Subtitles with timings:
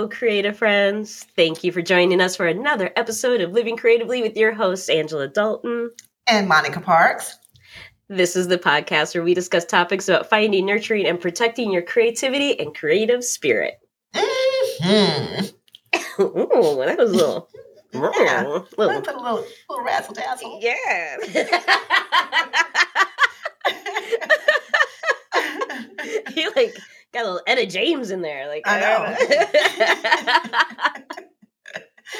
[0.00, 1.26] Hello, creative friends.
[1.36, 5.28] Thank you for joining us for another episode of Living Creatively with your hosts, Angela
[5.28, 5.90] Dalton
[6.26, 7.36] and Monica Parks.
[8.08, 12.58] This is the podcast where we discuss topics about finding, nurturing, and protecting your creativity
[12.58, 13.74] and creative spirit.
[14.14, 15.44] Mm-hmm.
[16.22, 17.50] Ooh, that was a little.
[17.92, 18.62] Yeah.
[18.78, 20.60] little- Put a little, little razzle dazzle.
[20.62, 21.16] yeah.
[26.34, 26.74] you like
[27.12, 28.48] got a little Etta James in there.
[28.48, 29.16] Like I know.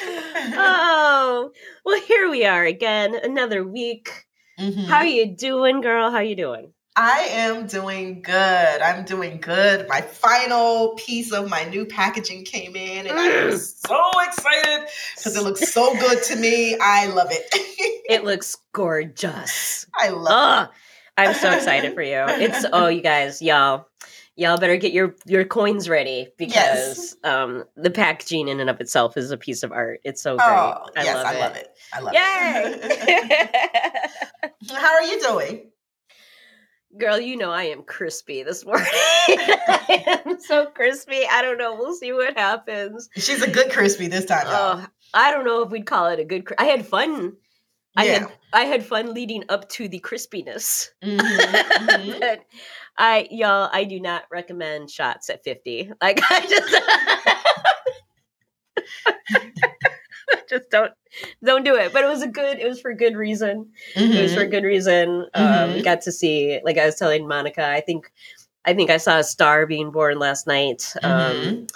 [0.54, 1.50] oh,
[1.84, 4.26] well, here we are again, another week.
[4.58, 4.86] Mhm.
[4.86, 6.10] How you doing, girl?
[6.10, 6.72] How you doing?
[6.96, 8.34] I am doing good.
[8.82, 9.88] I'm doing good.
[9.88, 15.36] My final piece of my new packaging came in, and I am so excited because
[15.36, 16.76] it looks so good to me.
[16.80, 17.54] I love it.
[18.10, 19.86] It looks gorgeous.
[19.96, 20.68] I love
[21.16, 22.24] Oh, I'm so excited for you.
[22.26, 23.86] It's oh, you guys, y'all,
[24.40, 29.16] y'all better get your your coins ready because um the packaging in and of itself
[29.16, 30.00] is a piece of art.
[30.02, 30.38] It's so it.
[30.38, 30.48] great.
[30.48, 31.40] Oh, I yes, love I it.
[31.40, 31.68] love it.
[31.92, 32.18] I love it.
[32.18, 32.78] Yay!
[34.42, 34.70] it.
[34.72, 35.66] How are you doing?
[36.98, 38.88] Girl, you know I am crispy this morning.
[38.92, 41.22] I am so crispy.
[41.30, 41.76] I don't know.
[41.76, 43.08] We'll see what happens.
[43.16, 44.46] She's a good crispy this time.
[44.46, 46.46] Oh, I don't know if we'd call it a good.
[46.46, 47.36] Cri- I had fun.
[47.96, 48.12] I yeah.
[48.12, 50.88] had I had fun leading up to the crispiness.
[51.04, 52.20] Mhm, mhm.
[52.20, 52.44] but
[52.98, 55.90] I y'all, I do not recommend shots at fifty.
[56.02, 56.74] Like I just.
[60.48, 60.92] just don't
[61.44, 63.68] don't do it but it was a good it was for a good reason
[64.14, 64.50] it was for Mhm.
[64.50, 65.26] good reason.
[65.34, 65.84] Um, Mhm.
[65.84, 68.10] got to see, like I was telling Monica, I think,
[68.64, 70.94] I think I saw a star being born last night.
[71.02, 71.68] Um, Mhm.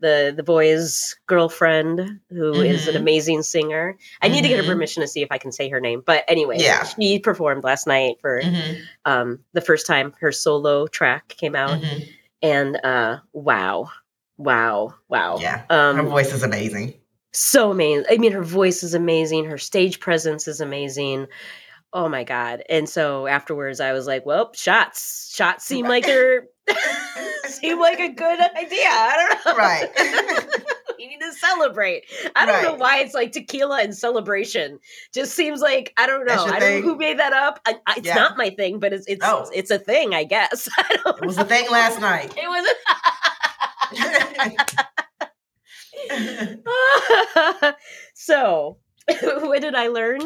[0.00, 2.98] The the boy's girlfriend, who is an Mhm.
[3.00, 3.96] amazing singer.
[4.22, 4.66] I need to get her Mhm.
[4.68, 6.84] permission to see if I can say her name, but anyway, Yeah.
[6.84, 11.80] she performed last night for Mhm, um, the first time her solo track came out,
[11.80, 12.02] mhm.
[12.42, 13.90] and uh, wow,
[14.36, 15.62] wow, wow, Yeah.
[15.68, 16.94] Her um, voice is amazing.
[17.32, 18.04] so amazing.
[18.10, 19.44] I mean, her voice is amazing.
[19.46, 21.26] Her stage presence is amazing.
[21.92, 22.62] Oh my god!
[22.68, 25.32] And so afterwards, I was like, "Well, shots.
[25.34, 26.44] Shots seem like they're
[27.46, 28.88] seem like a good idea.
[28.88, 29.56] I don't know.
[29.58, 29.88] Right.
[30.98, 32.04] we need to celebrate.
[32.36, 34.78] I don't know why it's like tequila and celebration.
[35.14, 36.44] Just seems like I don't know.
[36.44, 37.58] I don't know who made that up.
[37.66, 38.16] I, I, it's Yeah.
[38.16, 39.48] not my thing, but it's it's Oh.
[39.54, 40.68] it's a thing, I guess.
[40.78, 41.44] I don't It was know.
[41.44, 42.34] a thing last night.
[42.36, 42.66] It was.
[48.14, 48.78] so
[49.22, 50.20] what did i learn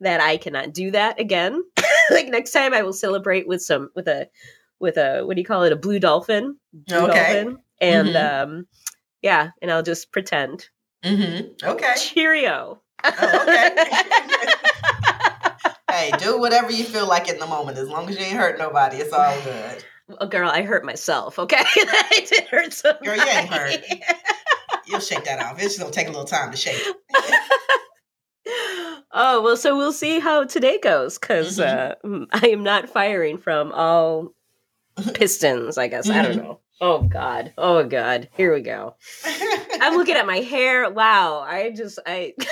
[0.00, 1.62] that i cannot do that again
[2.10, 4.28] like next time i will celebrate with some with a
[4.80, 7.06] with a what do you call it a blue dolphin blue Okay.
[7.42, 8.42] dolphin and Mhm.
[8.44, 8.66] um
[9.22, 10.68] yeah and i'll just pretend
[11.04, 11.94] hmm Okay.
[11.96, 13.76] cheerio Oh, okay.
[15.90, 17.78] hey, do whatever you feel like in the moment.
[17.78, 19.84] As long as you ain't hurt nobody, it's all good.
[20.20, 23.04] oh, girl i hurt myself okay i did hurt somebody.
[23.06, 23.80] Girl, you ain't hurt.
[24.88, 25.54] You'll shake that off.
[25.62, 26.82] It's just gonna take a little time to shake.
[29.12, 32.26] Oh well so we'll see how today goes because uh, Mhm.
[32.26, 34.34] mm, i am not firing from all
[35.14, 36.42] pistons i guess i don't Mhm.
[36.42, 38.94] know oh god oh god here we go
[39.80, 42.34] i'm looking at my hair wow i just i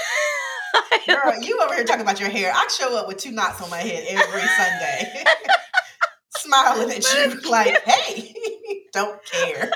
[1.07, 2.53] Girl, you over here talking about your hair.
[2.55, 5.25] I show up with two knots on my head every Sunday.
[6.37, 8.35] Smiling at you like, hey,
[8.93, 9.71] don't care.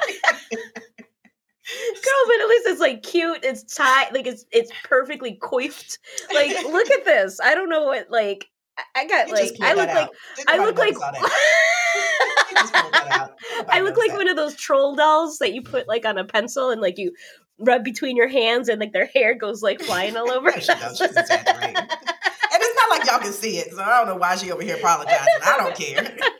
[2.10, 5.98] Girl but at least it's like cute it's tight like it's it's perfectly coiffed
[6.34, 8.48] like look at this i don't know what like
[8.96, 10.10] i got You like i look like
[10.48, 11.30] i look like notice all that.
[12.50, 13.30] You just pulled that out.
[13.58, 16.24] Nobody I look like one of those troll dolls that you put like on a
[16.24, 17.12] pencil and like you
[17.58, 20.50] rub between your hands and like their hair goes like flying all over.
[20.54, 20.96] No, she don't.
[20.96, 21.76] She's exaggerating.
[21.76, 24.62] and it's not like y'all can see it, so I don't know why she over
[24.62, 25.26] here apologizing.
[25.44, 26.16] I don't care.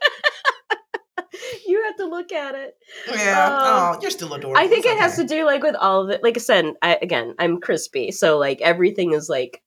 [2.00, 2.76] to look at it.
[3.08, 3.46] Yeah.
[3.46, 4.58] Um, oh, you're still adorable.
[4.58, 6.22] I think It's it has to do like with all of it.
[6.22, 9.62] Like I said, I, again, I'm crispy, so like everything is like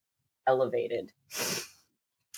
[0.47, 1.11] elevated.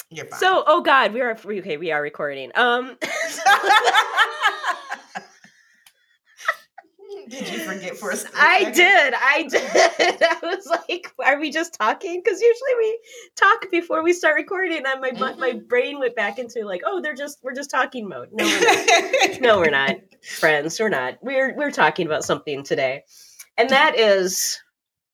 [0.09, 0.39] You're fine.
[0.39, 1.77] So, oh God, we are okay.
[1.77, 2.51] We are recording.
[2.55, 2.97] Um,
[7.29, 8.37] did you forget for a second?
[8.39, 9.13] I did.
[9.13, 10.21] I did.
[10.21, 12.99] I was like, "Are we just talking?" Because usually we
[13.35, 14.83] talk before we start recording.
[14.85, 18.07] And my my my brain went back into like, "Oh, they're just we're just talking
[18.07, 19.41] mode." No, we're not.
[19.41, 20.79] no, we're not friends.
[20.79, 21.17] We're not.
[21.21, 23.03] We're we're talking about something today,
[23.57, 24.59] and that is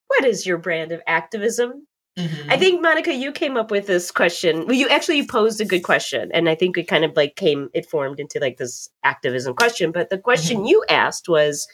[0.08, 1.86] what is your brand of activism?
[2.18, 2.52] Mhm.
[2.52, 4.66] I think Monica, you came up with this question.
[4.66, 7.70] Well, you actually posed a good question, and I think it kind of like came
[7.72, 9.92] it formed into like this activism question.
[9.92, 11.66] But the question you asked was,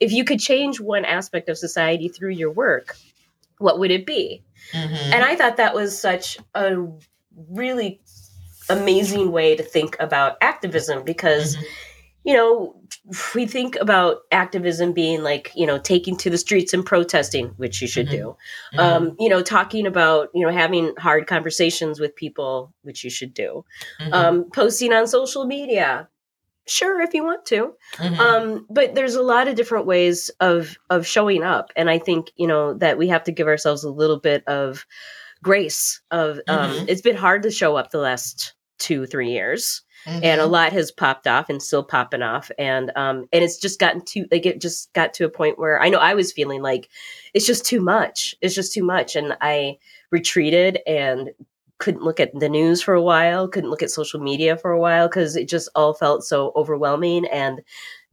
[0.00, 2.96] if you could change one aspect of society through your work,
[3.58, 4.42] what would it be?
[4.72, 5.12] Mhm.
[5.12, 6.76] And I thought that was such a
[7.50, 8.00] really
[8.68, 11.64] amazing way to think about activism because Mhm.
[12.22, 12.76] you know,
[13.34, 17.80] we think about activism being like, you know, taking to the streets and protesting, which
[17.80, 18.10] you should Mhm.
[18.10, 18.36] do.
[18.74, 18.78] Mhm.
[18.78, 23.32] Um, you know, talking about, you know, having hard conversations with people, which you should
[23.32, 23.64] do.
[24.00, 24.12] Mhm.
[24.12, 26.10] Um, posting on social media.
[26.66, 27.74] Sure, if you want to.
[27.96, 28.18] Mhm.
[28.20, 31.72] Um, but there's a lot of different ways of of showing up.
[31.74, 34.84] And I think, you know, that we have to give ourselves a little bit of
[35.42, 36.84] grace of um Mhm.
[36.88, 40.50] it's been hard to show up the last two, three years and a Mhm.
[40.50, 44.26] lot has popped off and still popping off and um and it's just gotten to
[44.32, 46.88] like it just got to a point where i know i was feeling like
[47.34, 49.76] it's just too much it's just too much and i
[50.10, 51.30] retreated and
[51.80, 54.78] couldn't look at the news for a while couldn't look at social media for a
[54.78, 57.60] while because it just all felt so overwhelming and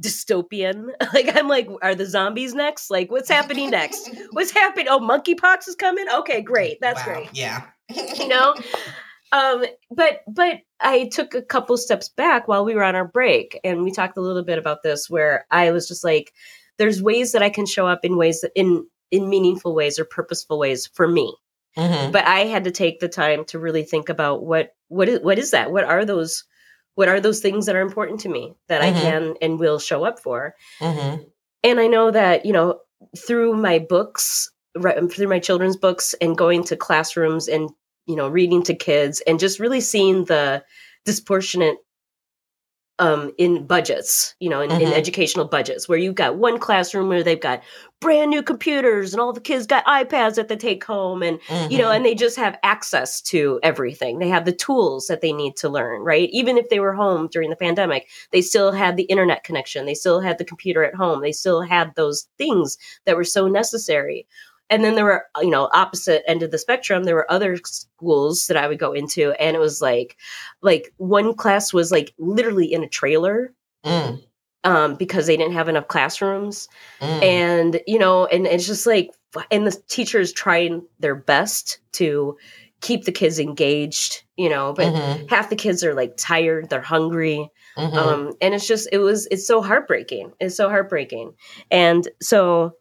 [0.02, 0.88] dystopian.
[1.14, 2.90] Like i'm like are the zombies next?
[2.90, 4.10] Like what's happening next?
[4.32, 4.88] What's happening?
[4.90, 6.06] Oh monkeypox is coming?
[6.20, 6.78] Okay great.
[6.82, 7.14] That's Wow.
[7.14, 7.30] great.
[7.34, 7.62] Yeah.
[8.20, 8.56] you know?
[9.32, 13.60] Um but but i took a couple steps back while we were on our break
[13.64, 16.32] and we talked a little bit about this where i was just like
[16.78, 20.06] there's ways that i can show up in ways that in in meaningful ways or
[20.06, 21.36] purposeful ways for me
[21.78, 22.12] Mhm.
[22.12, 25.38] but i had to take the time to really think about what what is what
[25.40, 26.44] is that what are those
[26.96, 28.86] what are those things that are important to me that Mhm.
[28.86, 31.26] i can and will show up for Mhm.
[31.64, 32.80] and I know that you know
[33.18, 37.70] through my books, right, through my children's books, and going to classrooms and
[38.08, 40.64] you know reading to kids, and just really seeing the
[41.06, 41.78] disproportionate
[43.00, 44.94] um in budgets you know in, in Mhm.
[44.94, 47.62] educational budgets where you've got one classroom where they've got
[48.00, 51.40] brand new computers and all the kids got ipads that they take home and
[51.70, 51.96] you know Mhm.
[51.98, 54.20] and they just have access to everything.
[54.20, 56.30] They have the tools that they need to learn right?
[56.32, 59.86] Even if they were home during the pandemic they still had the internet connection.
[59.86, 61.22] They still had the computer at home.
[61.22, 64.28] They still had those things that were so necessary.
[64.70, 68.48] And then there were you know opposite end of the spectrum there were other schools
[68.48, 70.18] that i would go into and it was like
[70.62, 73.54] like one class was like literally in a trailer
[73.86, 74.22] Mm.
[74.68, 76.68] Um, because they didn't have enough classrooms
[77.02, 77.22] Mm.
[77.24, 79.12] and you know and it's just like
[79.52, 82.36] and the teachers trying their best to
[82.82, 85.30] keep the kids engaged you know but Mhm.
[85.30, 87.94] half the kids are like tired they're hungry Mhm.
[87.98, 91.34] um and it's just it was it's so heartbreaking it's so heartbreaking
[91.72, 92.74] and so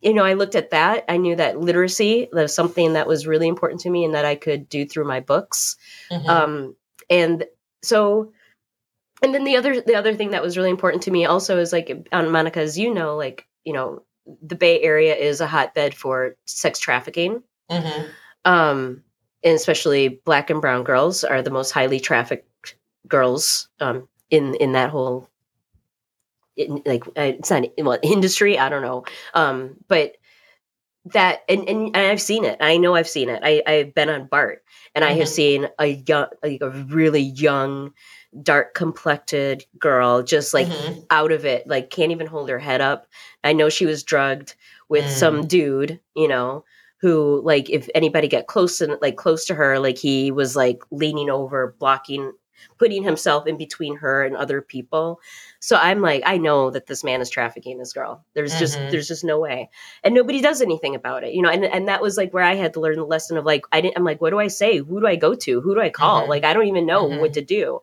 [0.00, 3.48] you know i looked at that i knew that literacy was something that was really
[3.48, 5.76] important to me and that i could do through my books
[6.10, 6.28] Mhm.
[6.28, 6.76] um
[7.08, 7.44] and
[7.82, 8.32] so
[9.22, 11.72] and then the other the other thing that was really important to me also is
[11.72, 14.02] like on monica as you know like you know
[14.42, 18.08] the bay area is a hotbed for sex trafficking Mhm.
[18.44, 19.02] um
[19.42, 22.76] and especially black and brown girls are the most highly trafficked
[23.08, 25.28] girls um in in that whole
[26.56, 30.16] in, like uh, it's not well industry i don't know um but
[31.06, 34.26] that and, and i've seen it i know i've seen it i i've been on
[34.26, 34.62] bart
[34.94, 35.32] and i have Mhm.
[35.32, 37.92] seen a young like a really young
[38.42, 41.04] dark complected girl just like Mhm.
[41.10, 43.06] out of it like can't even hold her head up
[43.42, 44.54] i know she was drugged
[44.88, 45.08] with Mm.
[45.10, 46.64] some dude you know
[47.00, 50.80] who like if anybody get close and like close to her like he was like
[50.92, 52.32] leaning over blocking
[52.78, 55.18] putting himself in between her and other people
[55.60, 58.90] so i'm like i know that this man is trafficking this girl there's just Mhm.
[58.90, 59.70] there's just no way
[60.04, 62.54] and nobody does anything about it you know and, and that was like where i
[62.54, 64.76] had to learn the lesson of like i didn't i'm like what do i say
[64.76, 66.28] who do i go to who do i call Mhm.
[66.28, 67.20] like i don't even know Mhm.
[67.20, 67.80] what to do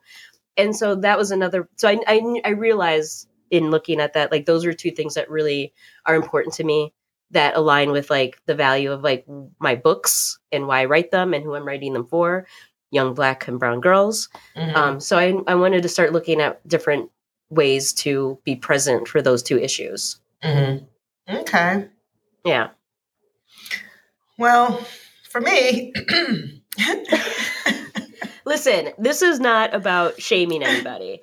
[0.58, 4.46] and so that was another so I, I i realized in looking at that like
[4.46, 5.74] those were two things that really
[6.06, 6.94] are important to me
[7.32, 9.26] that align with like the value of like
[9.60, 12.48] my books and why I write them and who I'm writing them for,
[12.92, 14.30] young black and brown girls.
[14.56, 14.76] Mhm.
[14.76, 17.10] Um, so I, I wanted to start looking at different
[17.50, 20.20] ways to be present for those two issues.
[20.44, 20.86] Mhm.
[21.30, 21.88] Okay.
[22.46, 22.70] Yeah.
[24.38, 24.86] Well,
[25.30, 25.94] for me,
[28.48, 31.20] Listen, this is not about shaming anybody.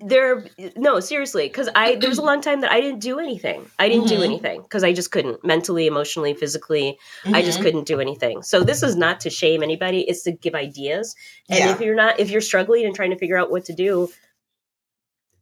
[0.00, 0.44] There,
[0.76, 3.70] no, seriously, because I there was a long time that I didn't do anything.
[3.78, 4.24] I didn't do Mhm.
[4.24, 6.98] anything because I just couldn't mentally, emotionally, physically.
[7.24, 7.62] I just Mhm.
[7.62, 8.42] couldn't do anything.
[8.42, 10.02] So this is not to shame anybody.
[10.02, 11.16] It's to give ideas.
[11.48, 11.72] And Yeah.
[11.72, 14.10] if you're not, if you're struggling and trying to figure out what to do,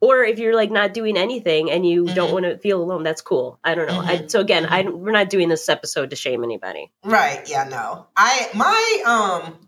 [0.01, 2.33] or if you're like not doing anything and you don't Mhm.
[2.33, 3.59] want to feel alone, that's cool.
[3.65, 4.01] I don't know.
[4.01, 4.31] I, Mhm.
[4.31, 6.93] so again, I don't- we're not doing this episode to shame anybody.
[7.05, 7.43] Right.
[7.51, 8.07] Yeah, no.
[8.17, 9.67] I my um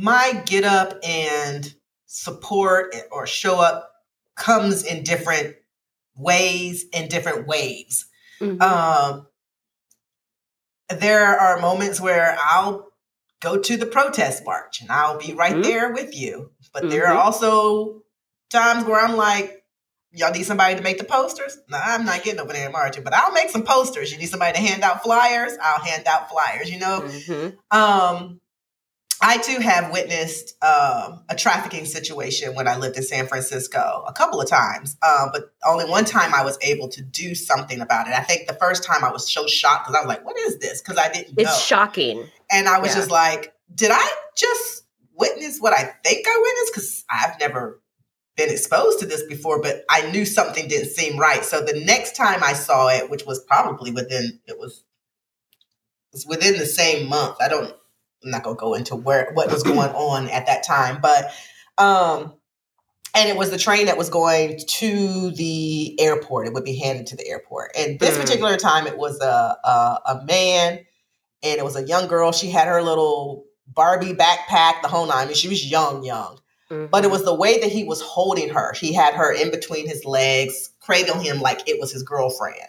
[0.00, 1.74] my get up and
[2.06, 3.90] support or show up
[4.36, 5.56] comes in different
[6.16, 8.06] ways in different ways.
[8.40, 8.60] Mhm.
[8.62, 9.26] Um
[10.88, 12.88] there are moments where I'll
[13.40, 15.62] go to the protest march and I'll be right Mhm.
[15.62, 16.52] there with you.
[16.72, 17.24] But there are Mhm.
[17.24, 18.02] also
[18.50, 19.64] times where I'm like,
[20.12, 21.58] y'all need somebody to make the posters?
[21.68, 24.10] No, I'm not getting over there and marching, but I'll make some posters.
[24.10, 25.52] You need somebody to hand out flyers?
[25.60, 27.02] I'll hand out flyers, you know?
[27.02, 27.58] Mhm.
[27.70, 28.40] Um,
[29.20, 34.12] I too have witnessed um, a trafficking situation when I lived in San Francisco a
[34.12, 38.06] couple of times, uh, but only one time I was able to do something about
[38.06, 38.14] it.
[38.14, 40.58] I think the first time I was so shocked because I was like, "What is
[40.58, 41.38] this?" Because I didn't.
[41.38, 41.56] It's know.
[41.56, 42.96] shocking, and I was Yeah.
[42.96, 44.84] just like, "Did I just
[45.14, 47.80] witness what I think I witnessed?" Because I've never
[48.36, 51.44] been exposed to this before, but I knew something didn't seem right.
[51.44, 54.84] So the next time I saw it, which was probably within it was
[56.12, 57.36] it was within the same month.
[57.40, 57.74] I don't
[58.24, 61.32] I'm not gonna go into where what was going on at that time, but
[61.78, 62.34] um
[63.14, 66.46] and it was the train that was going to the airport.
[66.46, 67.72] It would be handed to the airport.
[67.76, 68.20] And this Mm.
[68.20, 70.80] particular time, it was a, a a man
[71.42, 72.32] and it was a young girl.
[72.32, 75.18] She had her little Barbie backpack, the whole nine.
[75.18, 76.38] I mean, she was young, young.
[76.90, 77.12] But it Mhm.
[77.12, 78.72] was the way that he was holding her.
[78.74, 82.60] He had her in between his legs, cradling him like it was his girlfriend.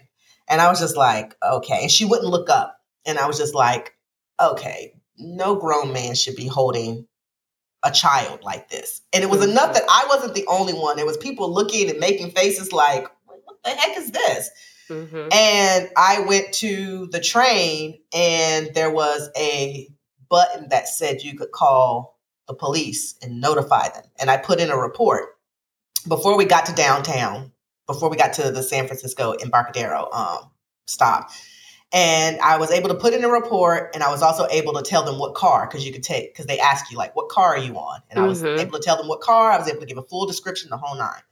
[0.48, 1.80] And I was just like, okay.
[1.82, 2.80] And she wouldn't look up.
[3.06, 3.94] And I was just like,
[4.40, 7.08] okay, no grown man should be holding
[7.84, 9.02] a child like this.
[9.14, 9.52] And it was Mhm.
[9.52, 10.98] enough that I wasn't the only one.
[10.98, 14.50] There was people looking and making faces like, what the heck is this?
[14.90, 15.34] Mhm.
[15.34, 19.88] And I went to the train, and there was a
[20.30, 24.04] button that said you could call the police and notify them.
[24.18, 25.38] And I put in a report
[26.08, 27.52] before we got to downtown,
[27.88, 30.52] before we got to the San Francisco Embarcadero um,
[30.88, 31.30] stop.
[31.92, 34.84] And I was able to put in a report, and I was also able to
[34.84, 37.56] tell them what car, because you could take, because they ask you, like, what car
[37.56, 38.02] are you on?
[38.12, 38.60] And I was Mhm.
[38.60, 40.78] able to tell them what car, I was able to give a full description, the
[40.78, 41.24] whole nine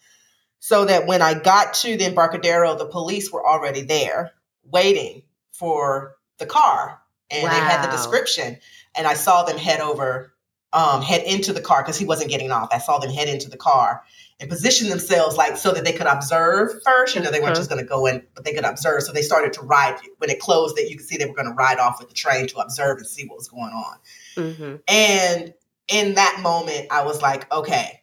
[0.59, 4.31] so that when I got to the Embarcadero, the police were already there
[4.63, 8.57] waiting for the car, and they had the description,
[8.95, 10.33] and I saw them head over,
[10.73, 12.69] um, head into the car because he wasn't getting off.
[12.71, 14.03] I saw them head into the car
[14.39, 17.15] and position themselves like so that they could observe first.
[17.15, 17.57] You know, they weren't Mhm.
[17.59, 19.03] just going to go in, but they could observe.
[19.03, 20.75] So they started to ride when it closed.
[20.75, 22.97] That you could see they were going to ride off with the train to observe
[22.97, 23.97] and see what was going on.
[24.35, 24.81] Mhm.
[24.87, 25.53] And
[25.87, 28.01] in that moment, I was like, okay,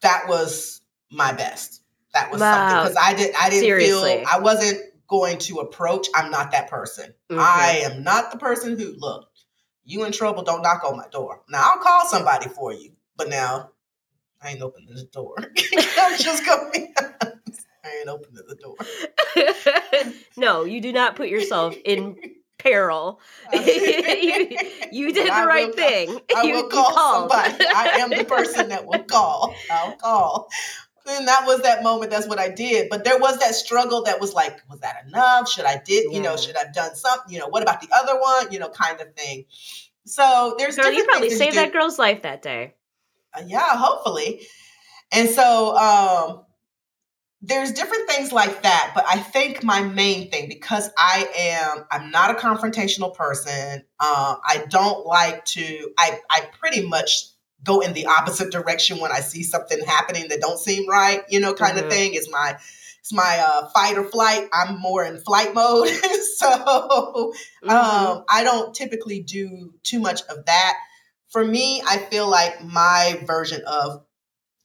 [0.00, 1.82] that was my best.
[2.14, 4.16] That was something because I did I didn't Seriously.
[4.18, 6.06] feel I wasn't going to approach.
[6.14, 7.12] I'm not that person.
[7.30, 7.38] Mhm.
[7.38, 9.28] I am not the person who look.
[9.84, 10.42] You in trouble?
[10.42, 11.40] Don't knock on my door.
[11.48, 13.70] Now I'll call somebody for you, but now
[14.42, 15.34] I ain't opening the door.
[15.98, 16.70] I'm just gonna.
[17.84, 18.76] I ain't opening the door.
[20.36, 22.16] no, you do not put yourself in
[22.58, 23.20] peril.
[23.52, 23.60] you,
[24.90, 26.20] you did I the right will- thing.
[26.34, 27.30] I You- will call called.
[27.30, 27.64] somebody.
[27.74, 29.54] I am the person that will call.
[29.70, 30.48] I'll call.
[31.06, 32.10] And that was that moment.
[32.10, 32.88] That's what I did.
[32.88, 35.50] But there was that struggle that was like, was that enough?
[35.50, 37.32] Should I did, you know, should I've done something?
[37.32, 38.50] You know, what about the other one?
[38.50, 39.44] You know, kind of thing.
[40.06, 42.74] So there's Girl, you probably saved you that girl's life that day.
[43.34, 44.46] Uh, yeah, hopefully.
[45.12, 46.44] And so um
[47.46, 52.10] there's different things like that, but I think my main thing because I am I'm
[52.10, 53.84] not a confrontational person.
[54.00, 57.26] Um I don't like to I I pretty much
[57.64, 61.40] go in the opposite direction when I see something happening that don't seem right, you
[61.40, 61.84] know, kind Mhm.
[61.84, 62.56] of thing is my
[63.00, 64.48] it's my uh, fight or flight.
[64.52, 65.88] I'm more in flight mode.
[66.36, 67.70] so Mhm.
[67.70, 70.74] um, I don't typically do too much of that.
[71.28, 74.04] For me, I feel like my version of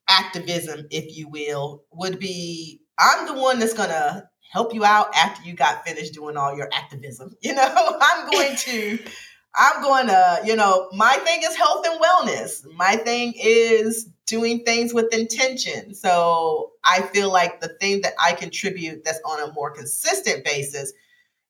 [0.07, 5.43] activism, if you will, would be I'm the one that's gonna help you out after
[5.47, 7.35] you got finished doing all your activism.
[7.41, 8.99] You know, I'm going to,
[9.55, 12.65] I'm going to, you know, my thing is health and wellness.
[12.75, 15.95] My thing is doing things with intention.
[15.95, 20.93] So I feel like the thing that I contribute that's on a more consistent basis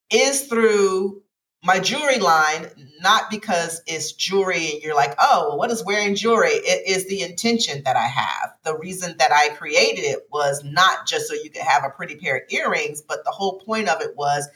[0.09, 1.21] is through
[1.61, 2.67] my jewelry line,
[3.01, 6.51] not because it's jewelry and you're like, oh, well, what is wearing jewelry?
[6.51, 8.53] It is the intention that I have.
[8.63, 12.15] The reason that I created it was not just so you could have a pretty
[12.15, 14.47] pair of earrings, but the whole point of it was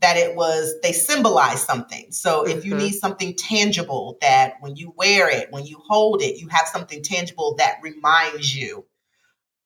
[0.00, 2.12] that it was, they symbolize something.
[2.12, 2.78] So if you Mhm.
[2.78, 7.02] need something tangible that when you wear it, when you hold it, you have something
[7.02, 8.84] tangible that reminds you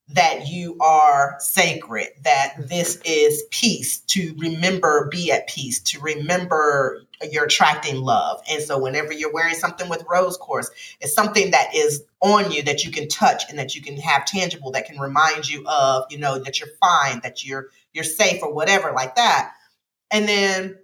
[0.09, 7.03] that you are sacred, that this is peace, to remember, be at peace, to remember
[7.31, 8.41] you're attracting love.
[8.49, 12.63] And so whenever you're wearing something with rose quartz, it's something that is on you
[12.63, 16.03] that you can touch and that you can have tangible that can remind you of,
[16.09, 19.53] you know, that you're fine, that you're you're safe or whatever like that.
[20.13, 20.77] And then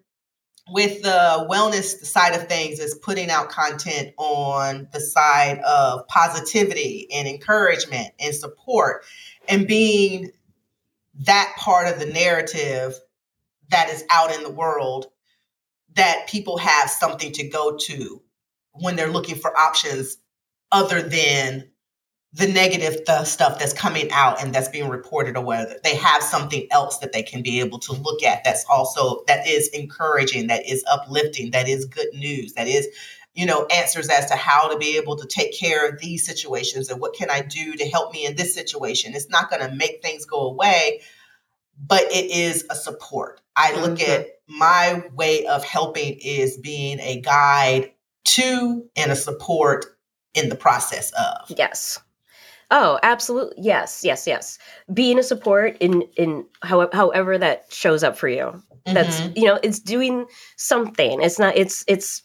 [0.71, 7.07] with the wellness side of things is putting out content on the side of positivity
[7.13, 9.03] and encouragement and support
[9.47, 10.31] and being
[11.19, 12.99] that part of the narrative
[13.69, 15.07] that is out in the world
[15.95, 18.21] that people have something to go to
[18.73, 20.17] when they're looking for options
[20.71, 21.68] other than
[22.33, 26.21] the negative th- stuff that's coming out and that's being reported or whether they have
[26.21, 30.45] something else that they can be able to look at that's also that is encouraging
[30.47, 32.87] that is uplifting that is good news that is
[33.35, 36.89] you know, answers as to how to be able to take care of these situations
[36.89, 39.13] and what can I do to help me in this situation.
[39.13, 41.01] It's not going to make things go away,
[41.87, 43.39] but it is a support.
[43.55, 44.11] I look mm-hmm.
[44.11, 47.93] at my way of helping is being a guide
[48.25, 49.85] to and a support
[50.33, 51.57] in the process of.
[51.57, 51.99] Yes.
[52.71, 53.55] Oh, absolutely.
[53.57, 54.59] Yes, yes, yes.
[54.93, 58.61] Being a support in in how, however that shows up for you.
[58.85, 59.33] That's mm-hmm.
[59.35, 60.25] you know, it's doing
[60.57, 61.21] something.
[61.21, 62.23] It's not it's it's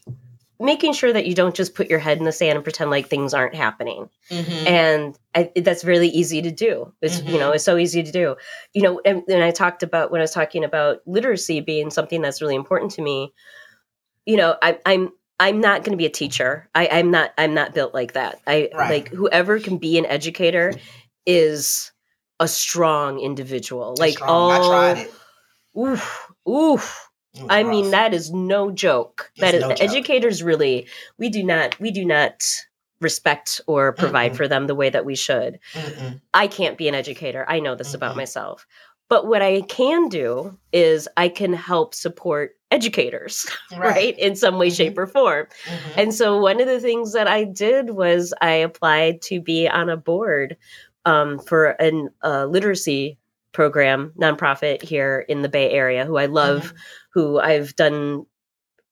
[0.61, 3.09] making sure that you don't just put your head in the sand and pretend like
[3.09, 4.09] things aren't happening.
[4.31, 4.67] Mm-hmm.
[4.67, 6.93] And I, that's really easy to do.
[7.03, 7.29] It's mm-hmm.
[7.29, 7.55] you know, mm-hmm.
[7.57, 8.37] it's so easy to do.
[8.73, 12.21] You know, and, and I talked about when I was talking about literacy being something
[12.21, 13.33] that's really important to me.
[14.27, 15.11] You know, I, I'm
[15.45, 16.71] I'm not going to be a teacher.
[16.75, 17.35] I, I'm not.
[17.37, 18.41] I'm not built like that.
[18.47, 18.91] I right.
[18.91, 20.73] like whoever can be an educator
[21.27, 21.93] is
[22.41, 23.95] a strong individual.
[23.99, 24.31] Like strong.
[24.31, 24.97] all,
[25.79, 27.11] oof, oof.
[27.51, 27.71] I rough.
[27.71, 29.31] mean, that is no joke.
[29.35, 29.83] It's that is no joke.
[29.83, 30.87] educators really.
[31.19, 31.79] We do not.
[31.79, 32.43] We do not
[33.03, 34.37] respect or provide Mm-mm.
[34.37, 35.59] for them the way that we should.
[35.75, 36.23] Mm-mm.
[36.33, 37.45] I can't be an educator.
[37.47, 37.97] I know this Mm-mm.
[37.97, 38.67] about myself.
[39.09, 44.19] But what I can do is I can help support educators, right, right?
[44.19, 44.75] in some way, mm-hmm.
[44.75, 45.47] shape, or form.
[45.67, 46.01] Mm-hmm.
[46.01, 49.89] And so one of the things that I did was I applied to be on
[49.89, 50.57] a board
[51.05, 51.93] um, for a
[52.23, 53.19] uh, literacy
[53.53, 56.77] program nonprofit here in the Bay Area, who I love, mm-hmm.
[57.11, 58.27] who I've done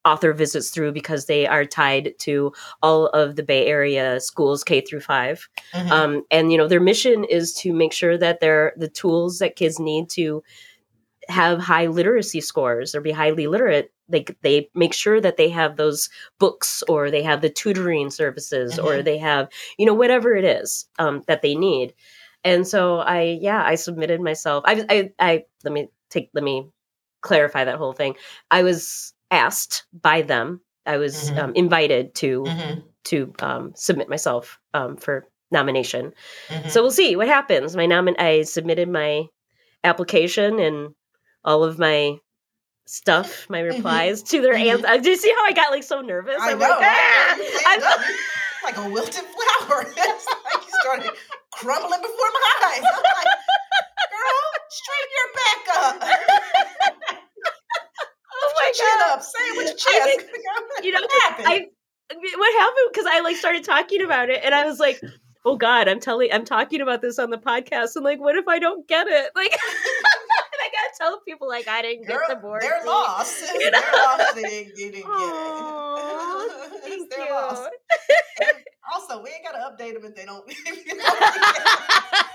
[0.05, 4.81] author visits through because they are tied to all of the Bay Area schools K
[4.81, 5.93] through 5 mm-hmm.
[5.93, 9.57] um, and you know their mission is to make sure that they're the tools that
[9.57, 10.43] kids need to
[11.29, 15.77] have high literacy scores or be highly literate they they make sure that they have
[15.77, 18.87] those books or they have the tutoring services mm-hmm.
[18.87, 21.95] or they have you know whatever it is um, that they need
[22.45, 26.69] and so i yeah i submitted myself I, I i let me take let me
[27.21, 28.17] clarify that whole thing
[28.51, 30.61] i was asked by them.
[30.87, 31.39] I was mm-hmm.
[31.39, 32.81] um, invited to mm-hmm.
[33.05, 36.13] to um, submit myself um, for nomination.
[36.49, 36.69] Mm-hmm.
[36.69, 37.77] So we'll see what happens.
[37.77, 39.27] My nomin- I submitted my
[39.85, 40.95] application and
[41.45, 42.19] all of my
[42.87, 43.77] stuff, my mm-hmm.
[43.77, 44.85] replies to their answers.
[44.85, 44.95] Mm-hmm.
[44.95, 46.37] Uh, do you see how I got like so nervous?
[46.41, 46.69] I I'm know.
[46.69, 48.05] Like, ah!
[48.65, 49.85] like a wilted flower.
[49.97, 51.11] it's like you started
[51.53, 52.83] crumbling before my eyes.
[52.85, 53.33] I'm like,
[54.11, 56.69] girl, straighten your back up.
[58.73, 59.23] my chin up.
[59.23, 60.27] Say it with your chest.
[60.85, 61.49] you know, what happened?
[61.49, 61.67] I
[62.15, 62.91] what happened?
[62.93, 65.01] Because I like started talking about it, and I was like,
[65.45, 68.49] "Oh God, I'm telling, I'm talking about this on the podcast, and like, what if
[68.49, 69.31] I don't get it?
[69.37, 69.57] Like,
[70.63, 72.63] I gotta tell people like I didn't get the board.
[72.63, 73.43] They're lost.
[73.43, 73.81] You know?
[73.81, 74.35] They're lost.
[74.37, 76.83] They didn't, you didn't Aww, get it.
[76.83, 77.33] Thank they're you.
[77.33, 77.71] lost.
[78.41, 78.53] And
[78.95, 80.45] also, we ain't gotta update them if they don't.
[80.49, 82.33] If you don't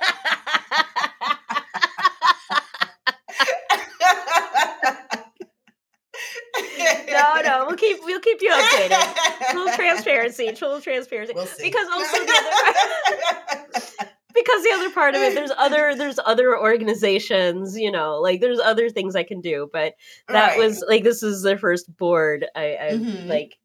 [7.18, 9.54] no, no, we'll keep we'll keep you updated.
[9.54, 11.34] Full transparency, full transparency.
[11.34, 13.86] We'll because also the other,
[14.34, 18.60] because the other part of it, there's other there's other organizations, you know, like there's
[18.60, 19.96] other things I can do, but
[20.28, 20.58] that right.
[20.58, 23.28] was like this is the first board I, I've mm-hmm.
[23.30, 23.58] like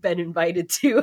[0.00, 0.88] been invited to.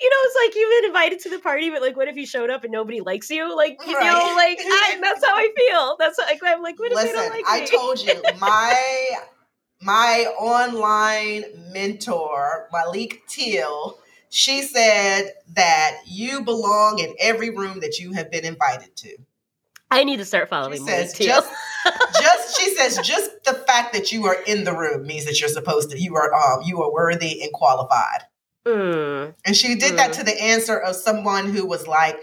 [0.00, 2.26] you know, it's like you've been invited to the party, but like, what if you
[2.26, 3.54] showed up and nobody likes you?
[3.56, 4.06] Like, you right.
[4.06, 5.96] know, like I, that's how I feel.
[5.98, 7.66] That's like I'm like, what if Listen, they don't like I me?
[7.66, 9.18] told you my
[9.80, 13.98] my online mentor Malik Teal.
[14.28, 19.16] She said that you belong in every room that you have been invited to.
[19.90, 21.48] I need to start following she says, just,
[22.20, 25.48] just she says just the fact that you are in the room means that you're
[25.48, 28.22] supposed to you are um you are worthy and qualified.
[28.66, 29.34] Mm.
[29.44, 29.96] And she did mm.
[29.96, 32.20] that to the answer of someone who was like,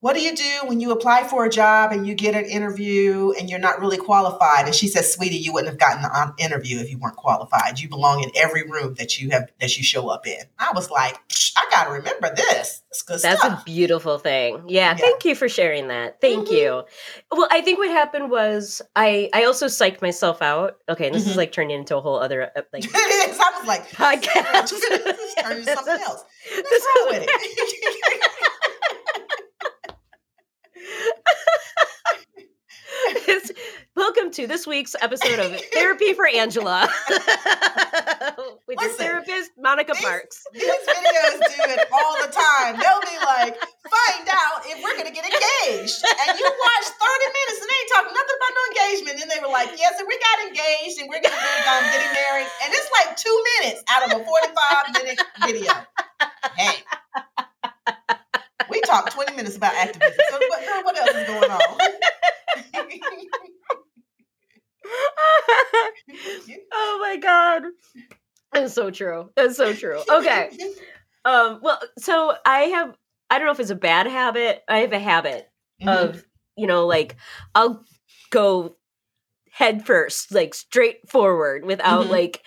[0.00, 3.32] what do you do when you apply for a job and you get an interview
[3.38, 4.66] and you're not really qualified?
[4.66, 7.80] And she says, "Sweetie, you wouldn't have gotten the interview if you weren't qualified.
[7.80, 10.90] You belong in every room that you have that you show up in." I was
[10.90, 11.18] like,
[11.56, 12.82] "I got to remember this.
[13.06, 14.64] That's, That's a beautiful thing.
[14.66, 16.20] Yeah, yeah, thank you for sharing that.
[16.20, 16.54] Thank mm-hmm.
[16.54, 16.82] you.
[17.30, 20.78] Well, I think what happened was I I also psyched myself out.
[20.88, 21.30] Okay, this mm-hmm.
[21.32, 22.84] is like turning into a whole other uh, like.
[22.84, 23.38] it is.
[23.40, 24.72] I was like, podcast.
[25.42, 26.24] Turning into something else.
[26.54, 28.22] What's wrong with it?
[33.96, 36.88] welcome to this week's episode of Therapy for Angela
[38.66, 40.42] with Listen, your therapist, Monica these, Parks.
[40.52, 42.80] These videos do it all the time.
[42.80, 46.00] They'll be like, find out if we're going to get engaged.
[46.02, 49.16] And you watch 30 minutes and they ain't talking nothing about no engagement.
[49.22, 51.84] And they were like, yes, and we got engaged and we're going to be um,
[51.92, 52.48] getting married.
[52.64, 55.72] And it's like two minutes out of a 45 minute video.
[56.56, 56.82] Hey.
[58.70, 60.14] We talked 20 minutes about activism.
[60.30, 60.37] So,
[61.48, 61.92] what, girl, what
[62.74, 63.30] else is going
[63.70, 63.78] on?
[66.72, 67.62] oh my god.
[68.52, 69.30] That's so true.
[69.36, 70.02] That's so true.
[70.10, 70.50] Okay.
[71.24, 72.94] Um, well, so I have
[73.30, 74.62] I don't know if it's a bad habit.
[74.68, 75.50] I have a habit
[75.82, 75.88] Mhm.
[75.88, 76.24] of,
[76.56, 77.16] you know, like
[77.54, 77.84] I'll
[78.30, 78.76] go
[79.50, 82.10] head first, like straight forward without Mhm.
[82.10, 82.42] like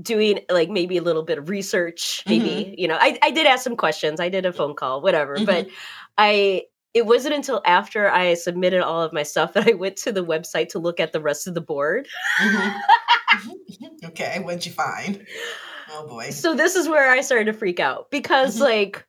[0.00, 2.22] doing like maybe a little bit of research.
[2.26, 4.18] Maybe, you know, I, I did ask some questions.
[4.18, 5.40] I did a phone call, whatever.
[5.44, 5.68] But
[6.16, 6.62] I
[6.94, 10.24] it wasn't until after I submitted all of my stuff that I went to the
[10.24, 12.06] website to look at the rest of the board.
[12.38, 12.80] Mhm.
[14.04, 15.26] okay, what'd you find?
[15.90, 16.30] Oh boy.
[16.30, 18.60] So this is where I started to freak out because Mhm.
[18.60, 19.06] like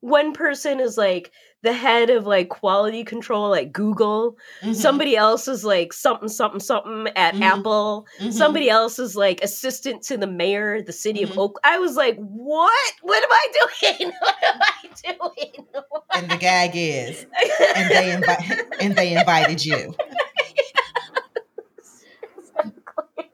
[0.00, 1.32] one person is like
[1.64, 4.36] the head of like quality control at Google.
[4.62, 4.74] Mhm.
[4.76, 7.42] Somebody else is like something something something at Mhm.
[7.42, 8.06] Apple.
[8.20, 8.32] Mhm.
[8.32, 11.58] Somebody else is like assistant to the mayor, the city of Oak.
[11.64, 12.92] I was like, what?
[13.02, 13.46] What am I
[13.80, 14.12] doing?
[14.20, 15.66] What am I doing?
[16.14, 17.26] And the gag is,
[17.76, 19.94] and they invite, and they invited you.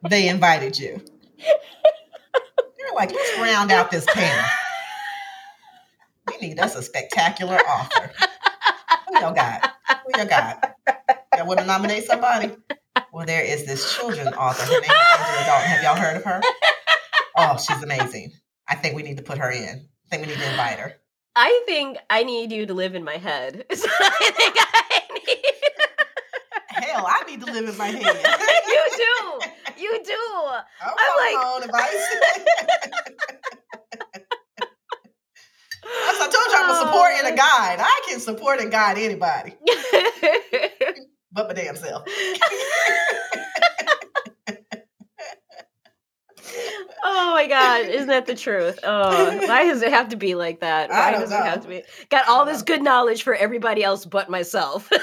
[0.08, 1.00] They invited you.
[2.78, 4.44] You're like, let's round out this panel.
[6.40, 8.12] Need us a spectacular author.
[9.08, 9.74] Who y'all got?
[9.88, 10.74] Who y'all got?
[11.36, 12.50] Y'all want to nominate somebody?
[13.12, 14.62] Well, there is this children author.
[14.64, 15.68] Her name is Angela Dalton.
[15.68, 16.40] Have y'all heard of her?
[17.36, 18.32] Oh, she's amazing.
[18.68, 19.86] I think we need to put her in.
[20.06, 20.94] I think we need to invite her.
[21.36, 23.66] I think I need you to live in my head.
[23.74, 26.86] So I think I need.
[26.88, 28.02] Hell, I need to live in my head.
[28.68, 29.82] you do.
[29.82, 30.18] You do.
[30.82, 32.06] I'm, I'm like- my own advice.
[36.30, 37.78] As I told you, I'm a support and a guide.
[37.80, 39.54] I can support and guide anybody,
[41.32, 42.04] but my damn self.
[47.04, 48.78] oh my god, isn't that the truth?
[48.82, 50.90] Oh, why does it have to be like that?
[50.90, 51.82] Why does it have to be?
[52.10, 54.90] Got all this good knowledge for everybody else but myself.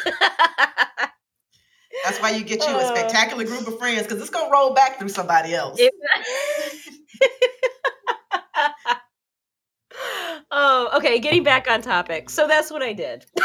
[2.04, 2.96] That's why you get you a Uh.
[2.96, 5.78] spectacular group of friends because it's gonna roll back through somebody else.
[5.80, 5.94] It-
[10.58, 11.20] oh, okay.
[11.20, 12.30] Getting back on topic.
[12.30, 13.26] So that's what I did.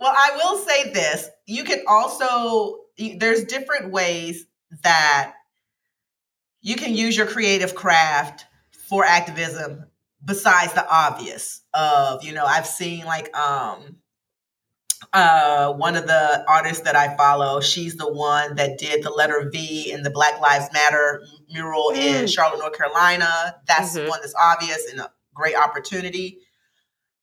[0.00, 2.80] well, I will say this: you can also
[3.16, 4.46] there's different ways
[4.82, 5.34] that
[6.60, 8.46] you can use your creative craft
[8.88, 9.84] for activism
[10.24, 13.96] besides the obvious of you know i've seen like um
[15.12, 19.48] uh one of the artists that i follow she's the one that did the letter
[19.52, 22.32] v in the black lives matter mural in Mm.
[22.32, 24.08] charlotte north carolina that's Mhm.
[24.08, 26.38] one that's obvious and a great opportunity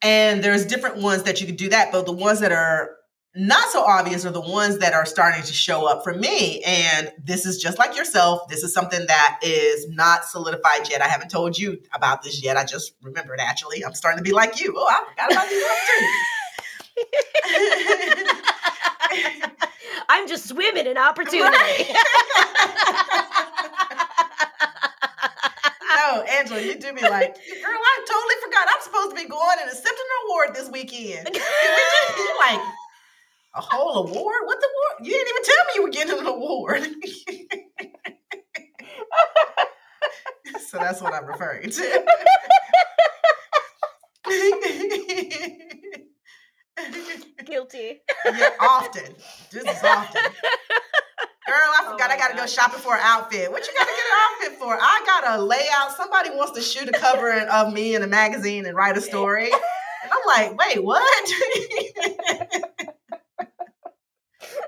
[0.02, 2.92] and there's different ones that you could do that but the ones that are
[3.38, 6.62] not so obvious are the ones that are starting to show up for me.
[6.64, 8.48] And this is just like yourself.
[8.48, 11.02] This is something that is not solidified yet.
[11.02, 12.56] I haven't told you about this yet.
[12.56, 13.84] I just remembered actually.
[13.84, 14.74] I'm starting to be like you.
[14.78, 15.66] Oh, I forgot about these
[18.16, 18.42] opportunities.
[20.08, 21.58] I'm just swimming in opportunity.
[26.16, 28.68] no, Angela, you do be like, girl, I totally forgot.
[28.70, 31.30] I'm supposed to be going and accepting an award this weekend.
[31.34, 32.62] You're like,
[33.56, 34.42] a whole award?
[34.46, 35.08] What the award?
[35.08, 36.84] You didn't even tell me you were getting an award.
[40.68, 42.06] so that's what I'm referring to.
[47.46, 48.02] Guilty.
[48.26, 49.16] yeah, often.
[49.52, 50.22] Just as often.
[51.56, 53.50] Girl, I Oh forgot my I gotta go shopping for an outfit.
[53.50, 54.78] What you gotta get an outfit for?
[54.78, 55.96] I got a layout.
[55.96, 59.46] Somebody wants to shoot a cover of me in a magazine and write a story.
[59.46, 61.32] And I'm like, wait, what?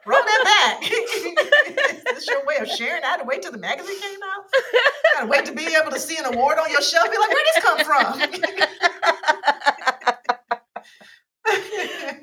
[0.06, 0.90] Roll that back.
[0.92, 3.04] Is this your way of sharing?
[3.04, 4.46] I had to wait till the magazine came out.
[5.16, 7.12] Gotta wait to be able to see an award on your shelf.
[7.12, 8.22] Be like, where did this come from?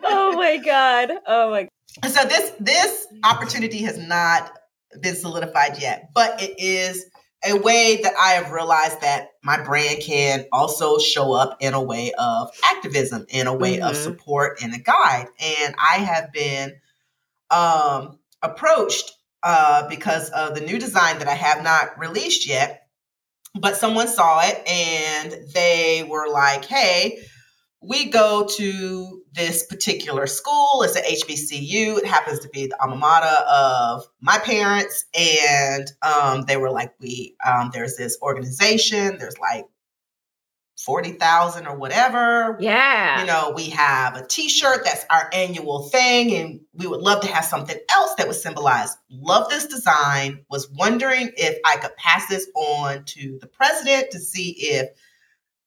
[0.05, 1.11] oh my god.
[1.27, 1.65] Oh my.
[1.65, 1.71] God.
[2.11, 4.53] So this this opportunity has not
[5.01, 7.07] been solidified yet, but it is
[7.47, 11.83] a way that I have realized that my brand can also show up in a
[11.83, 14.03] way of activism, in a way of Mhm.
[14.03, 15.27] support and a guide.
[15.39, 16.81] And I have been
[17.51, 22.87] um, approached uh, because of the new design that I have not released yet.
[23.55, 27.19] But someone saw it and they were like, hey,
[27.87, 30.83] we go to this particular school.
[30.83, 31.99] It's an HBCU.
[31.99, 35.05] It happens to be the alma mater of my parents.
[35.19, 39.67] And um, they were like, we, um, there's this organization, there's like
[40.79, 42.57] 40,000 or whatever.
[42.61, 43.21] Yeah.
[43.21, 47.29] You know, we have a t-shirt that's our annual thing, and we would love to
[47.29, 48.97] have something else that would symbolize.
[49.09, 50.45] Love this design.
[50.51, 54.91] Was wondering if I could pass this on to the president to see if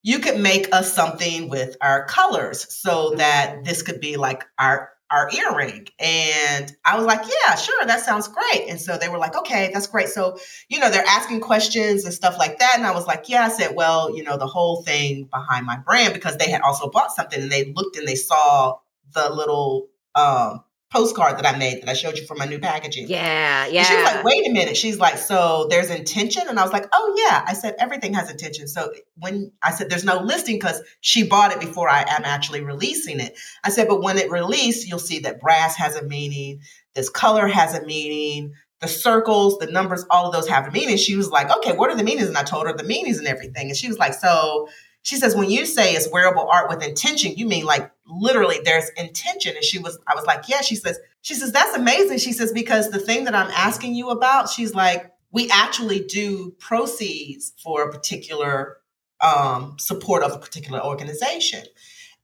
[0.03, 4.91] you could make us something with our colors so that this could be like our
[5.10, 5.88] our earring.
[5.99, 8.67] And I was like, yeah, sure, that sounds great.
[8.67, 10.10] And so they were like, okay, that's great.
[10.10, 12.73] So, you know, they're asking questions and stuff like that.
[12.75, 15.77] And I was like, yeah, I said, well, you know, the whole thing behind my
[15.77, 18.79] brand, because they had also bought something and they looked and they saw
[19.13, 23.08] the little um postcard that I made that I showed you for my new packaging.
[23.10, 23.80] Yeah, yeah.
[23.80, 24.78] And she was like, wait a minute.
[24.78, 26.43] She's like, so there's intention?
[26.47, 27.43] And I was like, oh, yeah.
[27.45, 28.67] I said, everything has intention.
[28.67, 32.62] So when I said there's no listing because she bought it before I am actually
[32.62, 33.38] releasing it.
[33.65, 36.62] I said, but when it released, you'll see that brass has a meaning,
[36.95, 40.97] this color has a meaning, the circles, the numbers, all of those have a meaning.
[40.97, 42.28] She was like, okay, what are the meanings?
[42.30, 43.67] And I told her the meanings and everything.
[43.67, 44.69] And she was like, so
[45.08, 48.89] she says, when you say it's wearable art with intention, you mean like literally there's
[48.98, 49.56] intention.
[49.56, 50.60] And she was, I was like, yeah.
[50.60, 52.17] She says, she says, that's amazing.
[52.17, 56.54] She says, because the thing that I'm asking you about, she's like, we actually do
[56.60, 58.80] proceeds for a particular
[59.22, 61.63] um, support of a particular organization.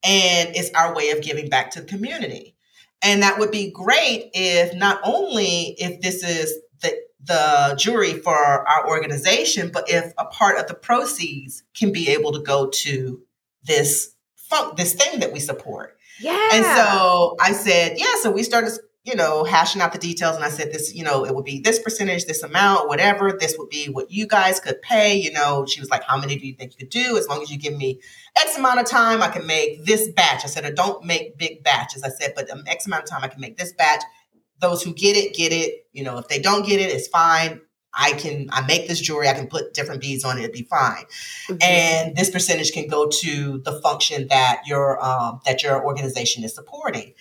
[0.03, 2.53] And it's our way of giving back to the community.
[3.01, 6.93] And that would be great if not only if this is the
[7.25, 12.31] the jewelry for our organization, but if a part of the proceeds can be able
[12.33, 13.21] to go to
[13.63, 15.97] this funk, this thing that we support.
[16.19, 16.49] Yeah.
[16.53, 18.13] And so I said, yeah.
[18.21, 18.71] So we started,
[19.03, 20.35] you know, hashing out the details.
[20.35, 23.31] And I said, this, you know, it would be this percentage, this amount, whatever.
[23.31, 25.15] This would be what you guys could pay.
[25.15, 27.17] You know, she was like, how many do you think you could do?
[27.17, 27.99] As long as you give me
[28.39, 30.43] X amount of time, I can make this batch.
[30.43, 32.03] I said, I don't make big batches.
[32.03, 34.03] I said, but um, X amount of time, I can make this batch
[34.59, 35.87] those who get it get it.
[35.91, 37.61] You know if they don't get it it's fine.
[37.95, 40.63] I can i make this jewelry i can put different beads on it it'd be
[40.63, 41.03] fine.
[41.47, 41.57] Mm-hmm.
[41.61, 46.55] and this percentage can go to the function that your um, that your organization is
[46.55, 47.13] supporting.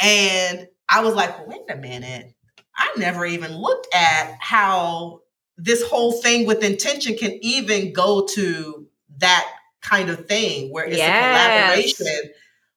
[0.00, 2.34] And i was like well, wait a minute.
[2.76, 5.22] I never even looked at how
[5.58, 8.86] this whole thing with intention can even go to
[9.18, 9.46] that
[9.80, 11.08] kind of thing where it's yes.
[11.08, 12.32] a collaboration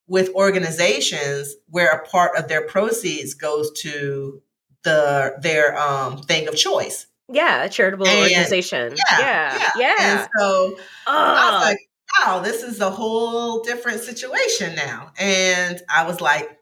[0.07, 4.41] with organizations where a part of their proceeds goes to
[4.83, 7.07] the their um thing of choice.
[7.27, 8.95] Yeah, a charitable and, organization.
[8.95, 9.71] Yeah, yeah, yeah.
[9.77, 10.19] yeah.
[10.21, 10.77] And so oh.
[11.07, 11.79] I was like,
[12.19, 15.11] wow, this is a whole different situation now.
[15.17, 16.59] And I was like,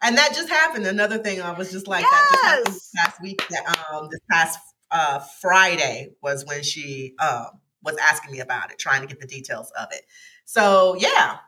[0.00, 0.86] and that just happened.
[0.86, 2.12] Another thing I was just like, yes.
[2.12, 3.42] that just happened this past week.
[3.50, 4.58] That um, this past
[4.92, 9.26] uh, Friday was when she um was asking me about it, trying to get the
[9.26, 10.02] details of it.
[10.44, 11.38] So yeah,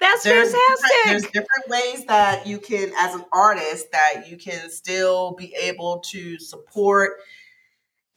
[0.00, 0.90] that's there's fantastic.
[1.04, 6.00] There's different ways that you can, as an artist, that you can still be able
[6.06, 7.18] to support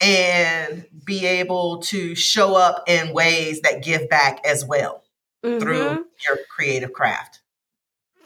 [0.00, 5.04] and be able to show up in ways that give back as well
[5.44, 5.60] mm-hmm.
[5.60, 7.40] through your creative craft.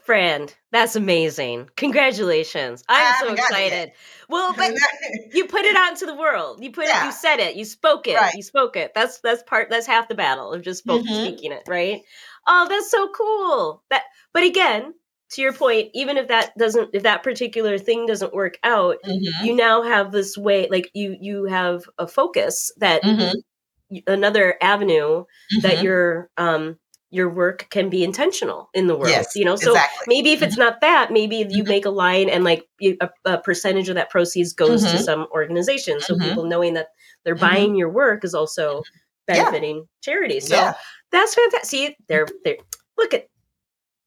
[0.03, 1.69] Friend, that's amazing.
[1.75, 2.83] Congratulations.
[2.87, 3.91] I'm so excited.
[4.29, 4.73] Well, but
[5.33, 6.63] you put it out into the world.
[6.63, 7.03] You put yeah.
[7.03, 8.33] it, you said it, you spoke it, right.
[8.33, 8.93] you spoke it.
[8.95, 11.25] That's that's part that's half the battle of just spoke, mm-hmm.
[11.25, 12.03] speaking it, right?
[12.47, 14.93] Oh that's so cool that but again
[15.29, 19.45] to your point even if that doesn't if that particular thing doesn't work out mm-hmm.
[19.45, 23.97] you now have this way like you you have a focus that mm-hmm.
[24.07, 25.59] another avenue mm-hmm.
[25.61, 26.77] that your um
[27.09, 30.05] your work can be intentional in the world yes, you know so exactly.
[30.07, 30.63] maybe if it's mm-hmm.
[30.63, 31.69] not that maybe you mm-hmm.
[31.69, 35.03] make a line and like a, a, percentage of that proceeds goes to mm-hmm.
[35.03, 36.87] some organization so people knowing that
[37.23, 38.83] they're buying your work is also
[39.25, 39.83] benefiting yeah.
[40.01, 40.73] charities so yeah.
[41.11, 41.69] That's fantastic.
[41.69, 42.57] See, there, there.
[42.97, 43.27] Look at.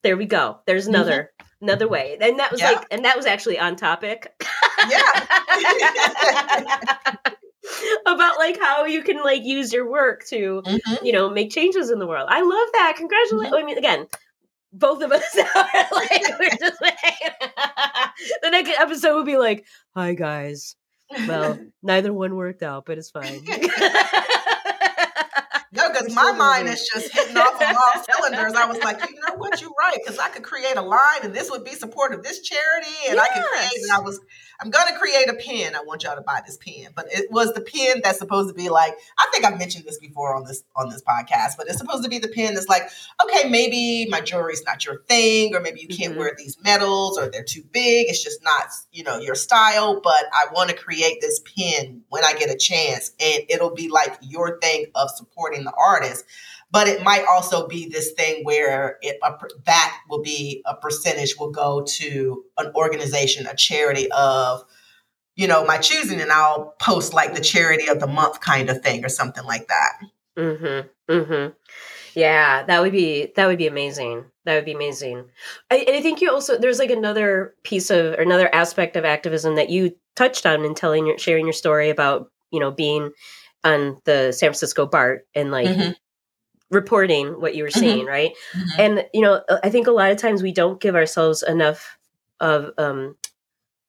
[0.02, 0.60] There we go.
[0.66, 0.94] There's mm-hmm.
[0.94, 1.64] another mm-hmm.
[1.64, 2.72] another way, and that was yeah.
[2.72, 4.32] like, and that was actually on topic.
[4.88, 5.26] yeah.
[8.06, 11.04] about like how you can like use your work to mm-hmm.
[11.04, 12.28] you know make changes in the world.
[12.30, 12.94] I love that.
[12.96, 13.52] Congratulations.
[13.52, 13.62] Mm-hmm.
[13.62, 14.06] I mean, again,
[14.72, 16.96] both of us are like we're just like,
[18.42, 20.76] the next episode will be like, "Hi guys."
[21.26, 23.44] Well, neither one worked out, but it's fine.
[25.72, 28.54] No, because my mind is just hitting off of all cylinders.
[28.54, 31.32] I was like, you know what, you're right, because I could create a line and
[31.32, 33.28] this would be support of this charity, and yes.
[33.30, 33.82] I could create.
[33.82, 34.18] And I was,
[34.60, 35.76] I'm gonna create a pen.
[35.76, 38.54] I want y'all to buy this pen, but it was the pen that's supposed to
[38.54, 38.94] be like.
[39.16, 42.10] I think I've mentioned this before on this on this podcast, but it's supposed to
[42.10, 42.90] be the pen that's like,
[43.24, 46.20] okay, maybe my jewelry's not your thing, or maybe you can't mm-hmm.
[46.20, 48.08] wear these metals, or they're too big.
[48.08, 50.00] It's just not, you know, your style.
[50.02, 53.88] But I want to create this pen when I get a chance, and it'll be
[53.88, 56.24] like your thing of supporting the artist
[56.72, 59.32] but it might also be this thing where it a,
[59.66, 64.64] that will be a percentage will go to an organization a charity of
[65.36, 68.82] you know my choosing and i'll post like the charity of the month kind of
[68.82, 69.92] thing or something like that.
[70.36, 71.52] Mm-hmm mm-hmm.
[72.14, 74.24] Yeah that would be that would be amazing.
[74.44, 75.24] That would be amazing.
[75.70, 79.56] I, and i think you also there's like another piece of another aspect of activism
[79.56, 83.10] that you touched on in telling your sharing your story about you know being
[83.64, 85.90] on the San Francisco BART and like mm-hmm.
[86.70, 87.80] reporting what you were mm-hmm.
[87.80, 88.08] seeing, mm-hmm.
[88.08, 88.32] right?
[88.54, 88.80] Mm-hmm.
[88.80, 91.98] And you know, I think a lot of times we don't give ourselves enough
[92.40, 93.16] of um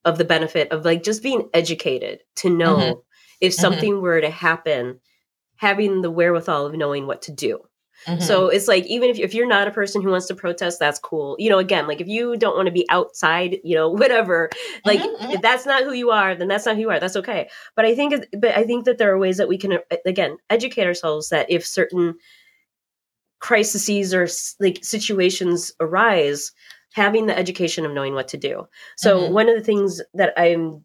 [0.03, 3.01] of the benefit of like just being educated to know Mhm.
[3.39, 3.59] if Mhm.
[3.59, 4.99] something were to happen
[5.57, 7.61] having the wherewithal of knowing what to do
[8.07, 8.21] Mhm.
[8.21, 10.99] so it's like even if, if you're not a person who wants to protest that's
[10.99, 14.49] cool you know again like if you don't want to be outside you know whatever
[14.85, 15.33] like Mhm, mhm.
[15.35, 17.85] if that's not who you are then that's not who you are that's okay but
[17.85, 20.37] i think it- but i think that there are ways that we can uh, again
[20.49, 22.15] educate ourselves that if certain
[23.39, 24.27] crises or
[24.59, 26.51] like situations arise
[26.93, 29.31] having the education of knowing what to do so Mhm.
[29.31, 30.83] one of the things that i'm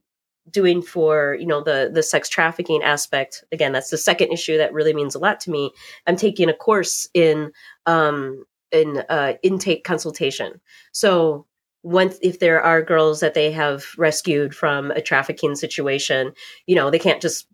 [0.50, 4.72] doing for you know the the sex trafficking aspect again that's the second issue that
[4.72, 5.72] really means a lot to me.
[6.06, 7.52] I'm taking a course in
[7.86, 10.60] um in uh intake consultation.
[10.92, 11.46] So
[11.82, 16.32] once if there are girls that they have rescued from a trafficking situation
[16.66, 17.46] you know they can't just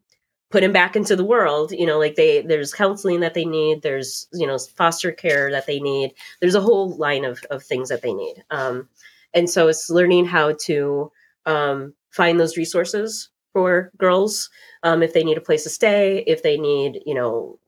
[0.50, 3.83] put them back into the world you know like they there's counseling that they need
[3.83, 7.88] there's you know foster care that they need there's a whole line of of things
[7.88, 8.42] that they need.
[8.50, 8.88] Um
[9.35, 11.11] and so it's learning how to
[11.46, 14.48] um find those resources for girls
[14.83, 17.59] um if they need a place to stay if they need you know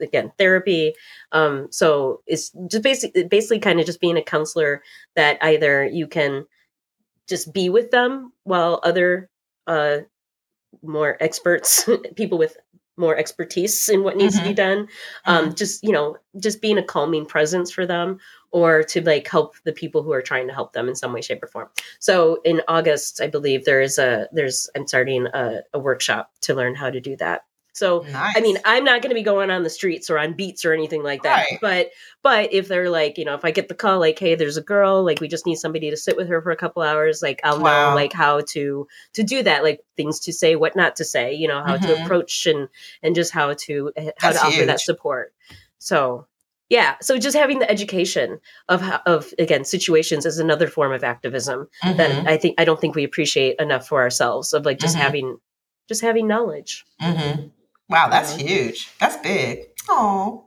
[0.00, 0.94] again therapy.
[1.32, 4.82] Um so it's just basically basically kind of just being a counselor
[5.16, 6.46] that either you can
[7.28, 9.28] just be with them while other
[9.66, 9.98] uh
[10.82, 12.56] more experts people with
[13.00, 14.88] more expertise in what needs to be done.
[15.24, 18.20] Um just you know just being a calming presence for them
[18.52, 21.22] or to like help the people who are trying to help them in some way
[21.22, 21.68] shape or form.
[21.98, 26.54] So in august i believe there is a there's i'm starting a, a workshop to
[26.54, 28.34] learn how to do that so nice.
[28.36, 30.72] I mean, I'm not going to be going on the streets or on beats or
[30.72, 31.36] anything like that.
[31.50, 31.58] Right.
[31.60, 31.90] But
[32.22, 34.62] but if they're like, you know, if I get the call like, hey, there's a
[34.62, 37.40] girl, like we just need somebody to sit with her for a couple hours, like
[37.44, 37.90] I'll Wow.
[37.90, 41.34] know like how to to do that, like things to say, what not to say,
[41.34, 42.04] you know, how to Mhm.
[42.04, 42.68] approach and
[43.02, 45.32] and just how to eh, how That's to offer that support.
[45.78, 46.26] So
[46.68, 51.02] yeah, so just having the education of how, of again situations is another form of
[51.02, 51.96] activism Mhm.
[51.96, 55.00] that I think I don't think we appreciate enough for ourselves of like just Mhm.
[55.00, 55.38] having
[55.88, 56.84] just having knowledge.
[57.00, 57.48] hmm
[57.90, 58.92] Wow, that's huge.
[59.00, 59.64] That's big.
[59.88, 60.44] Oh,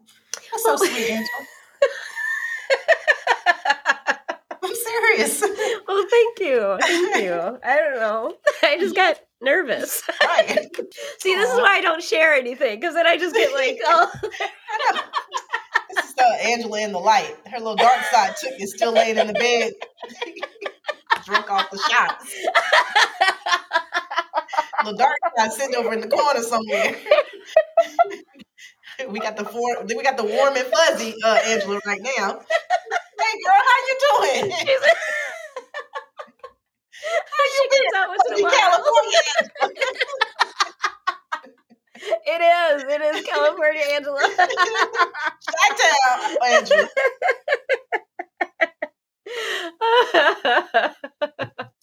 [0.51, 1.27] that's so sweet, Angel.
[4.63, 5.43] I'm serious.
[5.88, 6.77] Well, thank you.
[6.79, 7.60] Thank you.
[7.63, 8.36] I don't know.
[8.63, 10.03] I just got nervous.
[10.23, 10.47] right.
[11.19, 14.10] See, this is why I don't share anything because then I just get like, oh,
[15.95, 17.36] This is uh, Angela in the light.
[17.51, 19.73] Her little dark side took is still laying in the bed,
[21.25, 22.34] drunk off the shots.
[24.86, 26.95] the dark side sitting over in the corner somewhere.
[29.10, 32.39] we got the form, we got the warm and fuzzy uh, Angela right now.
[33.19, 33.95] Hey girl, how you
[34.43, 34.51] doing?
[37.56, 38.51] she gets out once in a In while.
[38.51, 39.19] California.
[42.25, 42.84] It is.
[42.84, 44.19] It is California, Angela.
[45.51, 46.88] Chi-town, Angela.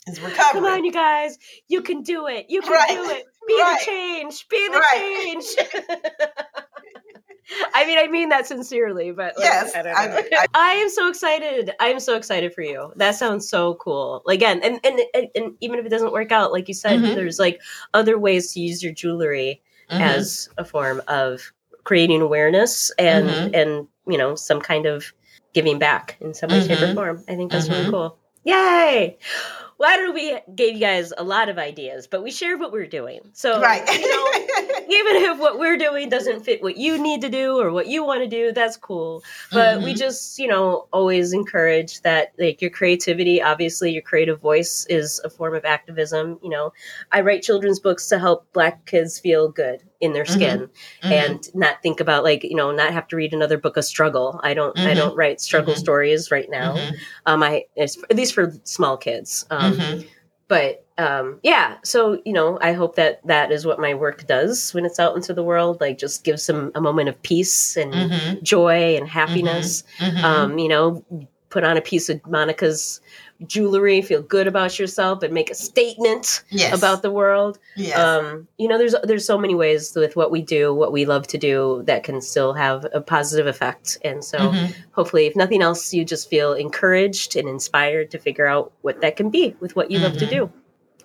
[0.07, 0.65] Is recovering.
[0.65, 1.39] Come on, you guys.
[1.69, 2.47] You can do it.
[2.49, 2.89] You can Right.
[2.91, 3.25] do it.
[3.57, 3.79] Be Right.
[3.81, 4.49] the change.
[4.49, 5.37] Be the Right.
[5.43, 5.93] change.
[7.75, 10.21] I mean, I mean that sincerely, but like, Yes, I don't I- know.
[10.55, 11.73] I, am so excited.
[11.81, 12.93] I am so excited for you.
[12.97, 14.23] That sounds so cool.
[14.29, 17.17] Again, and and and, and even if it doesn't work out, like you said, Mhm.
[17.17, 17.61] there's like
[17.93, 19.61] other ways to use your jewelry
[19.91, 20.01] Mhm.
[20.01, 23.51] as a form of creating awareness and Mhm.
[23.61, 25.13] and you know some kind of
[25.53, 26.95] giving back in some way, shape, or Mhm.
[26.95, 27.25] form.
[27.29, 27.91] I think that's really Mhm.
[27.91, 28.17] cool.
[28.45, 29.19] Yay!
[29.77, 30.13] Well, I don't know.
[30.15, 33.21] We gave you guys a lot of ideas, but we shared what we're doing.
[33.33, 33.83] So right.
[33.99, 37.71] you know, even if what we're doing doesn't fit what you need to do or
[37.71, 39.23] what you want to do, that's cool.
[39.53, 39.99] But we Mhm.
[39.99, 45.31] just, you know, always encourage that like your creativity, obviously your creative voice is a
[45.31, 46.39] form of activism.
[46.43, 46.73] You know,
[47.13, 50.31] I write children's books to help black kids feel good in their Mhm.
[50.31, 50.69] skin
[51.03, 51.13] Mhm.
[51.13, 54.41] and not think about like, you know, not have to read another book of struggle.
[54.43, 54.97] I don't I Mhm.
[54.97, 55.79] don't write struggle Mhm.
[55.79, 56.77] stories right now.
[56.77, 56.97] Mhm.
[57.27, 59.47] Um I at least for small kids.
[59.51, 60.05] Um Mhm.
[60.49, 64.75] but um yeah so you know i hope that that is what my work does
[64.75, 67.95] when it's out into the world like just gives them a moment of peace and
[68.43, 69.85] joy and happiness
[70.25, 71.05] um you know
[71.51, 73.01] put on a piece of monica's
[73.47, 76.77] jewelry feel good about yourself and make a statement yes.
[76.77, 77.97] about the world yes.
[77.99, 81.27] um you know there's there's so many ways with what we do what we love
[81.27, 84.75] to do that can still have a positive effect and so Mhm.
[84.93, 89.17] hopefully if nothing else you just feel encouraged and inspired to figure out what that
[89.17, 90.47] can be with what you love to do.
[90.47, 90.53] do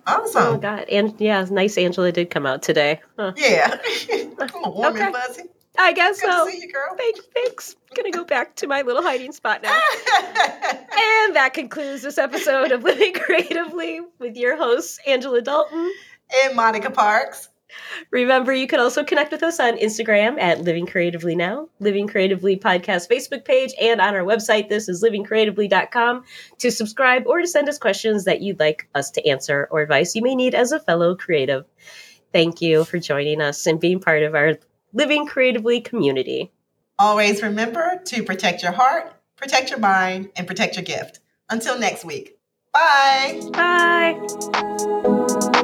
[0.08, 0.60] Oh Awesome.
[0.60, 0.88] God!
[0.88, 1.76] And yeah, nice.
[1.76, 3.00] Angela did come out today.
[3.18, 3.32] Huh.
[3.36, 3.76] Yeah.
[4.54, 5.12] On, warm and Okay.
[5.12, 5.42] fuzzy.
[5.78, 6.48] I guess Good so.
[6.48, 6.94] you, girl.
[6.96, 7.20] Thanks.
[7.34, 7.76] Thanks.
[7.94, 9.78] Gonna go back to my little hiding spot now.
[11.26, 15.92] And that concludes this episode of Living Creatively with your hosts Angela Dalton.
[16.44, 17.48] and Monica Parks.
[18.10, 22.56] Remember, you can also connect with us on Instagram at Living Creatively Now, Living Creatively
[22.56, 26.24] Podcast Facebook page, and on our website, this is livingcreatively.com,
[26.58, 30.14] to subscribe or to send us questions that you'd like us to answer or advice
[30.14, 31.64] you may need as a fellow creative.
[32.32, 34.54] Thank you for joining us and being part of our
[34.96, 36.50] Living Creatively community.
[36.98, 41.20] Always remember to protect your heart, protect your mind, and protect your gift.
[41.50, 42.38] Until next week.
[42.72, 43.42] Bye.
[43.52, 45.62] Bye.